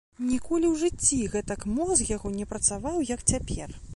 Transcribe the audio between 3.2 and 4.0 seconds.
цяпер.